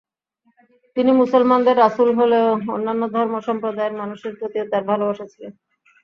তিনি 0.97 1.11
মুসলমানদের 1.19 1.75
রাসুল 1.77 2.09
হলেও 2.19 2.45
অন্যান্য 2.71 3.03
ধর্ম 3.15 3.33
সম্প্রদায়ের 3.47 3.97
মানুষের 4.01 4.33
প্রতিও 4.39 4.69
তাঁর 4.71 4.83
ভালোবাসা 4.89 5.25
ছিল। 5.33 5.43